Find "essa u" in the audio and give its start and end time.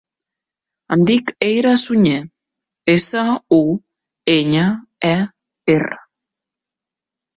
2.95-3.61